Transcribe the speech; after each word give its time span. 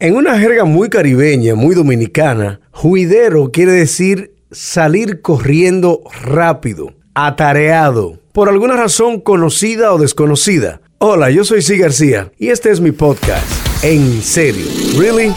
En 0.00 0.14
una 0.14 0.38
jerga 0.38 0.64
muy 0.64 0.90
caribeña, 0.90 1.56
muy 1.56 1.74
dominicana, 1.74 2.60
juidero 2.70 3.50
quiere 3.50 3.72
decir 3.72 4.32
salir 4.52 5.22
corriendo 5.22 6.04
rápido, 6.22 6.94
atareado, 7.14 8.20
por 8.32 8.48
alguna 8.48 8.76
razón 8.76 9.20
conocida 9.20 9.92
o 9.92 9.98
desconocida. 9.98 10.80
Hola, 10.98 11.30
yo 11.30 11.42
soy 11.42 11.62
C. 11.62 11.78
García 11.78 12.30
y 12.38 12.50
este 12.50 12.70
es 12.70 12.80
mi 12.80 12.92
podcast. 12.92 13.44
En 13.82 14.22
serio, 14.22 14.66
¿really? 14.96 15.34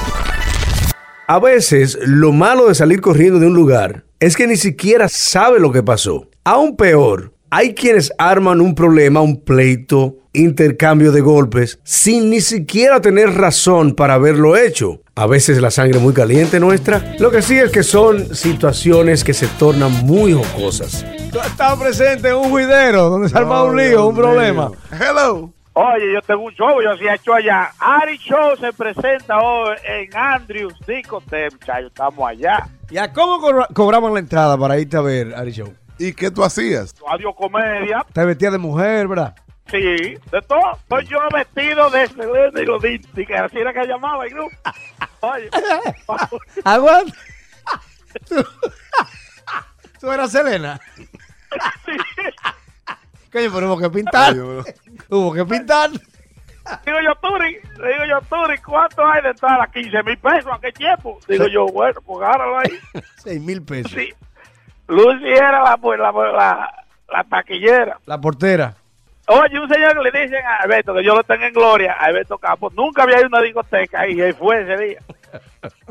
A 1.26 1.40
veces 1.40 1.98
lo 2.06 2.32
malo 2.32 2.68
de 2.68 2.76
salir 2.76 3.02
corriendo 3.02 3.40
de 3.40 3.48
un 3.48 3.56
lugar 3.56 4.04
es 4.20 4.36
que 4.36 4.46
ni 4.46 4.58
siquiera 4.58 5.10
sabe 5.10 5.60
lo 5.60 5.72
que 5.72 5.82
pasó. 5.82 6.30
Aún 6.44 6.76
peor, 6.76 7.31
hay 7.52 7.74
quienes 7.76 8.12
arman 8.18 8.62
un 8.62 8.74
problema, 8.74 9.22
un 9.22 9.42
pleito, 9.44 10.16
intercambio 10.34 11.12
de 11.12 11.20
golpes, 11.22 11.80
sin 11.84 12.30
ni 12.30 12.40
siquiera 12.42 13.02
tener 13.02 13.34
razón 13.36 13.94
para 13.94 14.14
haberlo 14.16 14.56
hecho. 14.58 15.02
A 15.16 15.28
veces 15.28 15.62
la 15.62 15.70
sangre 15.70 16.00
muy 16.00 16.14
caliente 16.14 16.60
nuestra. 16.60 17.14
Lo 17.20 17.30
que 17.30 17.42
sí 17.42 17.58
es 17.58 17.70
que 17.72 17.84
son 17.84 18.34
situaciones 18.34 19.24
que 19.26 19.34
se 19.34 19.48
tornan 19.48 19.92
muy 20.06 20.34
jocosas. 20.34 21.06
Tú 21.32 21.40
has 21.40 21.48
estado 21.48 21.78
presente 21.80 22.30
en 22.30 22.36
un 22.36 22.50
juidero 22.50 23.10
donde 23.10 23.28
se 23.30 23.38
arma 23.38 23.64
un 23.64 23.76
lío, 23.76 24.08
un 24.08 24.16
problema. 24.16 24.72
Hello. 24.92 25.52
Oye, 25.74 26.14
yo 26.14 26.22
tengo 26.26 26.44
un 26.44 26.54
show, 26.54 26.82
yo 26.82 26.98
sí 26.98 27.06
he 27.06 27.14
hecho 27.16 27.34
allá. 27.34 27.72
Ari 27.80 28.18
Show 28.18 28.58
se 28.60 28.74
presenta 28.74 29.38
hoy 29.40 29.76
en 29.86 30.10
Andrews 30.16 30.74
Discotheque, 30.86 31.50
muchachos, 31.52 31.88
estamos 31.88 32.30
allá. 32.30 32.68
¿Y 32.90 32.98
a 32.98 33.12
cómo 33.14 33.40
cobra- 33.40 33.68
cobraban 33.74 34.14
la 34.14 34.20
entrada 34.20 34.58
para 34.58 34.78
irte 34.80 34.98
a 34.98 35.02
ver 35.02 35.34
Ari 35.34 35.52
Show? 35.52 35.74
¿Y 36.04 36.14
qué 36.14 36.32
tú 36.32 36.44
hacías? 36.44 36.96
Adiós 37.08 37.36
comedia, 37.36 38.04
Te 38.12 38.26
vestías 38.26 38.52
de 38.52 38.58
mujer, 38.58 39.08
¿verdad? 39.08 39.36
sí, 39.68 39.78
de 39.78 40.42
todo. 40.48 40.74
Estoy 40.74 41.06
yo 41.06 41.20
vestido 41.32 41.90
de 41.92 42.08
Selena 42.08 42.60
y 42.62 42.66
Godín, 42.66 43.02
y 43.16 43.26
que 43.26 43.36
así 43.36 43.58
era 43.60 43.72
que 43.72 43.86
llamaba 43.86 44.26
el 44.26 44.32
grupo. 44.34 44.56
Oye, 45.22 45.50
Aguanta. 46.66 47.14
¿Tú, 48.28 48.36
tú 50.02 50.12
eras 50.12 50.32
Selena? 50.32 50.80
Coño, 53.32 53.50
pero 53.54 53.68
hubo 53.68 53.78
que 53.78 53.90
pintar. 53.92 54.36
Hubo 55.10 55.34
que 55.34 55.46
pintar. 55.46 55.92
digo 55.92 56.98
yo, 57.06 57.16
Turi, 57.22 57.60
le 57.78 57.88
digo 57.94 58.06
yo, 58.10 58.20
Turi, 58.28 58.58
¿cuánto 58.58 59.06
hay 59.06 59.22
de 59.22 59.30
entrada? 59.30 59.70
15 59.72 60.04
mil 60.04 60.18
pesos, 60.18 60.52
¿a 60.52 60.60
qué 60.60 60.72
tiempo? 60.72 61.20
Digo 61.28 61.46
yo, 61.48 61.68
bueno, 61.68 62.02
pues 62.02 62.24
agárralo 62.24 62.58
ahí. 62.58 62.80
Seis 63.18 63.40
mil 63.40 63.62
pesos. 63.62 63.92
Sí. 63.92 64.10
Lucy 64.92 65.26
era 65.26 65.64
la, 65.64 65.78
pues, 65.78 65.98
la, 65.98 66.12
la, 66.12 66.84
la 67.10 67.24
taquillera. 67.24 67.98
La 68.06 68.20
portera. 68.20 68.76
Oye, 69.28 69.58
un 69.58 69.70
señor 69.70 69.94
que 69.94 70.12
le 70.12 70.24
dicen 70.24 70.46
a 70.46 70.58
Alberto, 70.58 70.94
que 70.94 71.04
yo 71.06 71.16
lo 71.16 71.24
tengo 71.24 71.46
en 71.46 71.54
gloria, 71.54 71.94
a 71.94 72.06
Alberto 72.08 72.38
Campos, 72.38 72.74
nunca 72.74 73.04
había 73.04 73.20
ido 73.20 73.28
a 73.28 73.30
una 73.30 73.42
discoteca 73.42 74.06
y 74.10 74.20
él 74.20 74.34
fue 74.34 74.62
ese 74.62 74.84
día. 74.84 75.00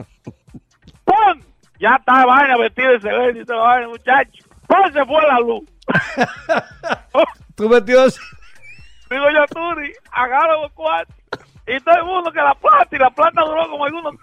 ¡Pum! 1.05 1.41
Ya 1.79 1.97
está 1.97 2.27
vaina 2.27 2.59
vestido 2.59 2.93
de 2.93 3.01
celeste 3.01 3.41
y 3.41 3.45
toda 3.47 3.63
vaina, 3.63 3.89
muchacho. 3.89 4.45
¡Pum! 4.67 4.93
Se 4.93 5.05
fue 5.07 5.23
la 5.27 5.39
luz. 5.41 5.63
Tú 7.57 7.71
metidos. 7.71 8.21
Digo 9.09 9.25
yo, 9.31 9.47
Turi, 9.47 9.95
agarra 10.13 10.61
los 10.61 10.73
cuartos. 10.73 11.17
Y 11.67 11.81
todo 11.81 11.97
el 11.97 12.05
mundo 12.05 12.31
que 12.31 12.41
la 12.41 12.55
plata, 12.55 12.89
y 12.91 12.99
la 12.99 13.11
plata 13.11 13.41
duró 13.47 13.67
como 13.71 13.87
algunos. 13.87 14.15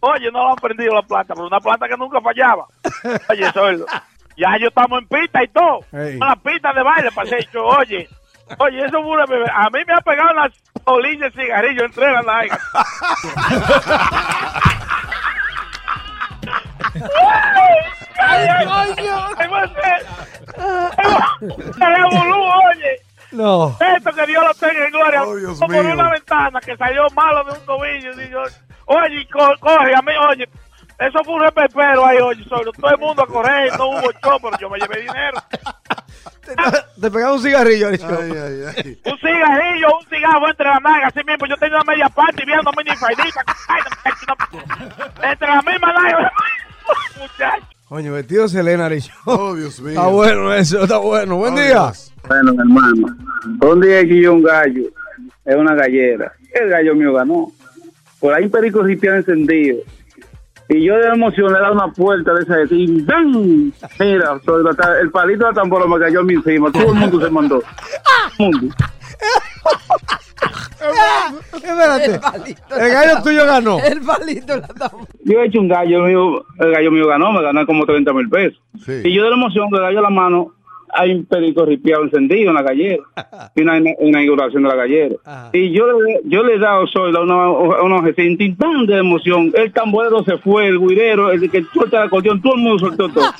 Oye, 0.00 0.30
no 0.30 0.42
lo 0.42 0.50
han 0.50 0.56
prendido 0.56 0.94
la 0.94 1.02
plata, 1.02 1.32
pero 1.34 1.46
una 1.46 1.60
plata 1.60 1.88
que 1.88 1.96
nunca 1.96 2.20
fallaba. 2.20 2.66
Oye, 3.30 3.50
sordo. 3.52 3.86
Ya 4.38 4.56
yo 4.58 4.68
estamos 4.68 5.00
en 5.02 5.08
pista 5.08 5.42
y 5.42 5.48
todo. 5.48 5.80
Ey. 5.92 6.16
Una 6.16 6.36
pista 6.36 6.72
de 6.72 6.82
baile, 6.82 7.10
pasé 7.12 7.38
yo, 7.52 7.64
oye. 7.66 8.08
Oye, 8.58 8.84
eso 8.84 9.02
fue 9.02 9.10
una 9.10 9.26
bebé. 9.26 9.44
A 9.52 9.68
mí 9.68 9.80
me 9.86 9.92
ha 9.94 10.00
pegado 10.00 10.32
las 10.32 10.52
bolillas 10.84 11.34
de 11.34 11.42
cigarrillo 11.42 11.84
entre 11.84 12.10
las 12.12 12.24
nalgas. 12.24 12.58
¡Ay, 18.20 18.66
coño! 18.66 19.26
oye! 21.78 23.00
No. 23.32 23.76
Esto 23.78 24.12
que 24.12 24.26
Dios 24.26 24.42
lo 24.44 24.54
tenga 24.54 24.84
en 24.86 24.90
gloria. 24.92 25.22
Oh, 25.24 25.36
Dios 25.36 25.58
por 25.58 25.68
mío. 25.68 25.92
una 25.92 26.10
ventana 26.10 26.60
que 26.60 26.76
salió 26.76 27.06
malo 27.14 27.44
de 27.44 27.52
un 27.58 27.66
tobillo. 27.66 28.14
Digo, 28.16 28.42
oye, 28.86 29.28
co- 29.30 29.54
coge 29.60 29.94
a 29.94 30.02
mí, 30.02 30.12
oye. 30.30 30.48
Eso 30.98 31.22
fue 31.24 31.34
un 31.34 31.40
repepero 31.42 32.04
ahí, 32.04 32.18
oye. 32.18 32.44
Solo 32.44 32.72
todo 32.72 32.90
el 32.90 32.98
mundo 32.98 33.22
a 33.22 33.26
correr, 33.26 33.70
no 33.78 33.88
hubo 33.90 34.10
show, 34.22 34.38
pero 34.42 34.58
yo 34.58 34.68
me 34.70 34.78
llevé 34.78 35.00
dinero. 35.02 35.38
Te, 36.44 37.00
te 37.00 37.10
pegaba 37.10 37.34
un 37.34 37.40
cigarrillo. 37.42 37.88
Ay, 37.88 37.98
ay, 38.00 38.62
ay. 38.76 39.00
Un 39.04 39.18
cigarrillo, 39.18 39.86
un 40.00 40.06
cigarro 40.08 40.48
entre 40.50 40.66
las 40.66 40.82
nalgas, 40.82 41.12
así 41.16 41.24
mismo. 41.26 41.46
Yo 41.46 41.56
tenía 41.56 41.76
una 41.76 41.84
media 41.92 42.08
parte 42.08 42.44
viendo 42.44 42.70
mini 42.76 42.96
faidita. 42.96 43.44
Entre 45.22 45.46
las 45.48 45.64
mismas 45.64 45.94
nalgas. 45.94 46.32
Muchacho. 47.20 47.66
Coño, 47.88 48.12
vestido 48.12 48.42
de 48.42 48.48
Selena, 48.50 48.86
Ari 48.86 49.00
Show. 49.00 49.14
Oh, 49.26 49.54
Dios 49.54 49.80
mío. 49.80 49.90
Está 49.90 50.06
bueno 50.08 50.52
eso, 50.54 50.82
está 50.82 50.98
bueno. 50.98 51.36
Buen 51.36 51.54
Oh, 51.54 51.56
día. 51.56 51.66
Dios. 51.68 52.12
Bueno, 52.26 52.52
mi 52.52 52.58
hermano, 52.58 53.16
un 53.62 53.80
día 53.80 54.00
que 54.02 54.20
yo 54.20 54.34
un 54.34 54.42
gallo, 54.42 54.82
es 55.44 55.54
una 55.56 55.74
gallera. 55.74 56.32
El 56.52 56.68
gallo 56.68 56.94
mío 56.94 57.12
ganó. 57.14 57.46
Por 58.20 58.34
ahí 58.34 58.44
un 58.44 58.50
perico 58.50 58.82
ripiado 58.82 59.16
encendido. 59.18 59.78
Y 60.70 60.84
yo 60.84 60.96
de 60.96 61.08
emoción 61.08 61.52
le 61.52 61.70
una 61.70 61.88
puerta 61.88 62.34
de 62.34 62.42
esa 62.42 62.56
de 62.56 62.76
y 62.76 63.00
¡bam! 63.02 63.72
Mira, 63.98 64.38
sobre 64.44 64.64
la 64.64 65.00
el 65.00 65.10
palito 65.10 65.46
de 65.46 65.50
la 65.50 65.54
tambora 65.54 65.86
me 65.86 65.98
cayó 65.98 66.20
a 66.20 66.24
mí 66.24 66.34
encima. 66.34 66.70
Todo 66.70 66.92
el 66.92 66.94
mundo 66.94 67.20
se 67.20 67.30
mandó. 67.30 67.60
Todo 67.60 68.48
el 68.50 68.52
mundo. 68.52 68.74
Espérate. 71.52 72.20
El 72.70 72.92
gallo 72.92 73.22
tuyo 73.22 73.46
ganó. 73.46 73.78
El 73.80 74.00
palito 74.00 74.56
la 74.56 74.68
damos. 74.76 75.08
Yo 75.24 75.40
he 75.40 75.46
hecho 75.46 75.60
un 75.60 75.68
gallo 75.68 76.02
mío, 76.02 76.44
el 76.58 76.72
gallo 76.72 76.90
mío 76.90 77.06
ganó, 77.06 77.32
me 77.32 77.42
gané 77.42 77.66
como 77.66 77.84
30 77.84 78.12
mil 78.12 78.28
pesos. 78.28 78.60
Sí. 78.84 79.00
Y 79.04 79.14
yo 79.14 79.24
de 79.24 79.30
la 79.30 79.36
emoción 79.36 79.68
le 79.72 79.78
doy 79.78 79.94
la 79.94 80.10
mano, 80.10 80.54
hay 80.94 81.12
un 81.12 81.24
perico 81.26 81.64
ripiado 81.64 82.04
encendido 82.04 82.50
en 82.50 82.54
la 82.54 82.62
gallera. 82.62 83.02
y 83.54 83.62
una, 83.62 83.74
una 83.98 84.22
inauguración 84.22 84.62
de 84.62 84.68
la 84.68 84.74
gallera. 84.76 85.14
Ajá. 85.24 85.50
Y 85.52 85.70
yo, 85.72 85.86
le- 86.00 86.20
yo 86.24 86.42
le 86.42 86.54
he 86.54 86.58
dado 86.58 86.86
soy 86.86 87.10
una, 87.10 87.20
una, 87.50 87.82
una 87.82 88.02
tan 88.56 88.86
de 88.86 88.98
emoción. 88.98 89.52
El 89.54 89.72
tamborero 89.72 90.22
se 90.24 90.38
fue, 90.38 90.66
el 90.68 90.78
guidero, 90.78 91.30
el 91.30 91.50
que 91.50 91.62
suelta 91.72 91.98
el 91.98 92.06
acordeón, 92.08 92.40
todo 92.42 92.54
el 92.54 92.60
mundo 92.62 92.78
soltó 92.88 93.08
todo. 93.08 93.24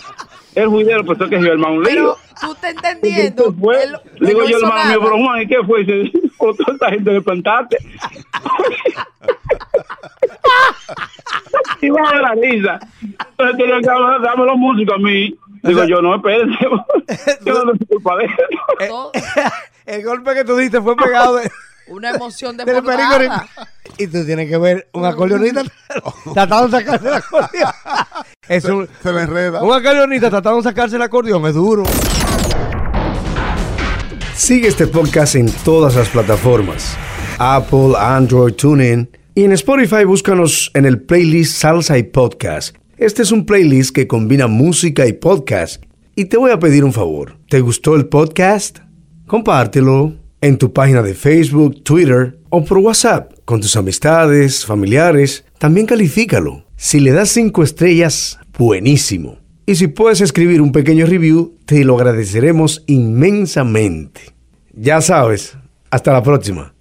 El 0.54 0.70
guidero 0.70 1.04
pensó 1.04 1.28
que 1.28 1.36
armar 1.36 1.70
un 1.70 1.84
lío. 1.84 1.84
Pero 1.94 2.16
tú 2.40 2.52
estás 2.52 2.74
entendiendo. 2.74 3.44
¿Qué 3.44 3.60
fue? 3.60 3.82
él- 3.84 3.90
él 3.92 4.00
Le 4.18 4.28
digo 4.28 4.40
no 4.40 4.48
yo, 4.48 4.56
hermano 4.56 4.74
mío, 4.74 4.84
nada. 4.84 4.98
pero 5.04 5.24
Juan, 5.24 5.42
¿y 5.42 5.46
qué 5.46 5.56
fue? 5.64 5.84
Dice, 5.84 6.12
con 6.38 6.56
toda 6.56 6.72
esta 6.72 6.90
gente 6.90 7.10
de 7.12 7.20
plantarte. 7.20 7.76
y 11.80 11.90
va 11.90 12.10
a 12.10 12.20
la 12.22 12.34
risa. 12.34 12.78
Entonces 13.02 13.56
tenía 13.56 13.80
que 13.80 13.90
hablar, 13.90 14.20
dame 14.22 14.44
los 14.46 14.56
músicos 14.56 14.94
a 14.96 14.98
mí. 14.98 15.34
Digo 15.62 15.84
yo, 15.84 16.02
no, 16.02 16.16
espérense. 16.16 16.56
yo 17.44 17.64
no 17.64 17.72
soy 17.76 17.86
culpa 17.88 18.16
de 18.16 18.24
eso. 18.26 18.34
Todo- 18.88 19.12
El 19.86 20.04
golpe 20.04 20.34
que 20.34 20.44
tú 20.44 20.56
diste 20.56 20.80
fue 20.82 20.96
pegado 20.96 21.36
de, 21.36 21.50
Una 21.88 22.10
emoción 22.10 22.56
del 22.56 22.66
perico 22.66 22.86
desbordada. 22.90 23.18
ripiado. 23.18 23.46
Y 23.96 24.06
tú 24.08 24.24
tienes 24.26 24.48
que 24.48 24.58
ver 24.58 24.88
un 24.92 25.04
acordeonista 25.06 25.62
tratando 26.34 26.68
de 26.68 26.78
sacarse 26.84 27.08
el 27.08 27.14
acordeón. 27.14 27.72
Es 28.48 28.64
un, 28.66 28.88
Se 29.02 29.12
le 29.12 29.22
enreda. 29.22 29.62
un 29.62 29.72
acordeonista 29.72 30.28
tratando 30.30 30.58
de 30.58 30.62
sacarse 30.64 30.96
el 30.96 31.02
acordeón, 31.02 31.44
es 31.46 31.54
duro. 31.54 31.84
Sigue 34.34 34.68
este 34.68 34.86
podcast 34.86 35.34
en 35.34 35.50
todas 35.64 35.96
las 35.96 36.08
plataformas. 36.10 36.96
Apple, 37.38 37.94
Android, 37.98 38.54
TuneIn. 38.54 39.10
Y 39.34 39.44
en 39.44 39.52
Spotify 39.52 40.04
búscanos 40.04 40.70
en 40.74 40.84
el 40.84 41.00
playlist 41.02 41.56
Salsa 41.60 41.98
y 41.98 42.02
Podcast. 42.04 42.76
Este 42.96 43.22
es 43.22 43.32
un 43.32 43.46
playlist 43.46 43.94
que 43.94 44.06
combina 44.06 44.46
música 44.46 45.06
y 45.06 45.12
podcast. 45.12 45.82
Y 46.18 46.24
te 46.24 46.36
voy 46.36 46.50
a 46.50 46.58
pedir 46.58 46.84
un 46.84 46.92
favor. 46.92 47.36
¿Te 47.48 47.60
gustó 47.60 47.94
el 47.94 48.06
podcast? 48.06 48.80
Compártelo 49.28 50.16
en 50.40 50.58
tu 50.58 50.72
página 50.72 51.00
de 51.00 51.14
Facebook, 51.14 51.84
Twitter 51.84 52.40
o 52.50 52.64
por 52.64 52.78
WhatsApp 52.78 53.34
con 53.44 53.60
tus 53.60 53.76
amistades, 53.76 54.66
familiares. 54.66 55.44
También 55.58 55.86
califícalo. 55.86 56.64
Si 56.74 56.98
le 56.98 57.12
das 57.12 57.28
cinco 57.28 57.62
estrellas, 57.62 58.40
buenísimo. 58.58 59.38
Y 59.64 59.76
si 59.76 59.86
puedes 59.86 60.20
escribir 60.20 60.60
un 60.60 60.72
pequeño 60.72 61.06
review, 61.06 61.56
te 61.66 61.84
lo 61.84 61.94
agradeceremos 61.94 62.82
inmensamente. 62.88 64.20
Ya 64.74 65.00
sabes, 65.00 65.56
hasta 65.88 66.12
la 66.12 66.24
próxima. 66.24 66.74